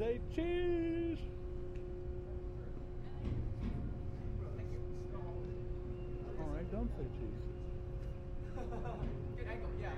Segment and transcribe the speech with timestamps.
[0.00, 1.18] say cheese.
[6.40, 7.36] All right, don't say cheese.
[9.36, 9.92] Good angle, yeah.